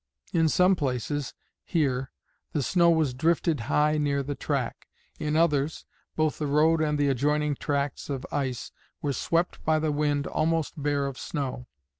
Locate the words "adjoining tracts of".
7.07-8.25